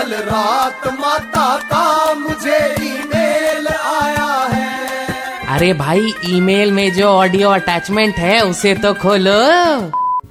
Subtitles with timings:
[0.00, 8.18] कल रात माता का मुझे ईमेल आया है। अरे भाई ईमेल में जो ऑडियो अटैचमेंट
[8.18, 9.32] है उसे तो खोलो।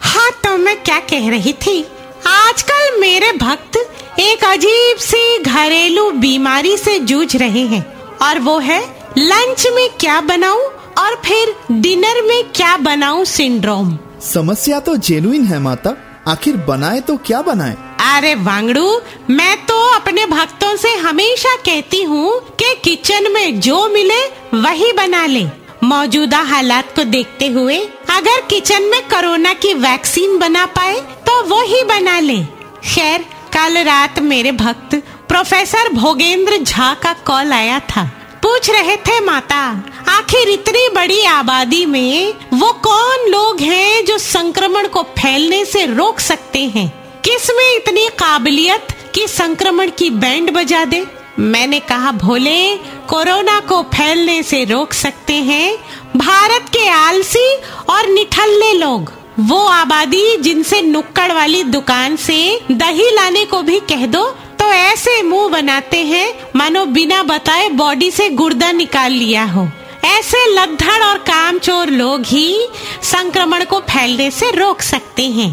[0.01, 1.81] हाँ तो मैं क्या कह रही थी?
[2.27, 3.77] आजकल मेरे भक्त
[4.19, 7.83] एक अजीब सी घरेलू बीमारी से जूझ रहे हैं।
[8.21, 8.81] और वो है
[9.17, 10.63] लंच में क्या बनाऊँ
[10.99, 15.95] और फिर डिनर में क्या बनाऊँ सिंड्रोम। समस्या तो जेनुइन है माता।
[16.27, 17.75] आखिर बनाए तो क्या बनाए?
[18.09, 24.21] अरे वांगड़ू, मैं तो अपने भक्तों से हमेशा कहती हूँ कि किचन में जो मिले
[24.55, 25.43] वही बना ले।
[25.83, 27.77] मौजूदा हालात को देखते हुए
[28.09, 32.37] अगर किचन में कोरोना की वैक्सीन बना पाए तो वो ही बना ले।
[32.85, 34.95] खैर, कल रात मेरे भक्त
[35.29, 38.09] प्रोफेसर भोगेंद्र झा का कॉल आया था।
[38.43, 39.61] पूछ रहे थे, माता,
[40.09, 46.19] आखिर इतनी बड़ी आबादी में वो कौन लोग हैं जो संक्रमण को फैलने से रोक
[46.21, 46.87] सकते हैं?
[47.23, 51.05] किसमें इतनी काबिलियत कि संक्रमण की बैंड बजा दे?
[51.39, 52.75] मैंने कहा, भोले,
[53.09, 55.77] कोरोना को फैलने से रोक सकते हैं
[56.17, 57.53] भारत के आलसी
[57.89, 62.39] और निठल्ले लोग। वो आबादी जिनसे नुक्कड़ वाली दुकान से
[62.71, 64.25] दही लाने को भी कह दो
[64.59, 69.67] तो ऐसे मुँह बनाते हैं, मानो बिना बताए बॉडी से गुर्दा निकाल लिया हो।
[70.05, 72.67] ऐसे लद्दड़ और कामचोर लोग ही
[73.03, 75.49] संक्रमण को फैलने से रोक सकते हैं।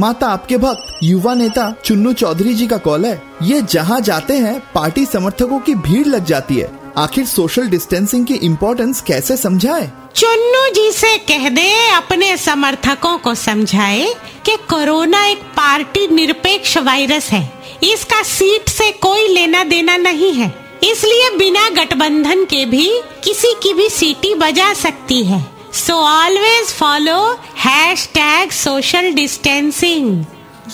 [0.00, 4.62] माता आपके भक्त, युवा नेता चुन्नू चौधरी जी का कॉल है। ये जहाँ जाते हैं,
[4.74, 9.92] पार्टी समर्थकों की भीड़ लग जाती है। आखिर सोशल डिस्टेंसिंग की इम्पोर्टेंस कैसे समझाए?
[10.16, 14.14] चुन्नू जी से कह दे, अपने समर्थकों को समझाए
[14.46, 20.54] कि कोरोना एक पार्टी निरपेक्ष वायरस है। इसका सीट से कोई लेना देना नहीं है।
[20.84, 22.90] इसलिए बिना गठबंधन के भी
[23.24, 27.20] किसी की भी सीटी बजा सकती है। So always follow
[28.14, 30.24] hashtag social distancing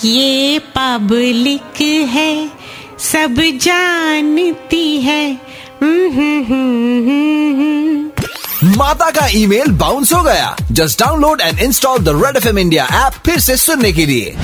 [0.05, 2.51] ये पब्लिक है,
[3.01, 5.33] सब जानती है।
[8.77, 12.85] माता का ईमेल बाउंस हो गया। Just download and install the red F M India
[13.07, 14.37] app फिर से सुनने के लिए।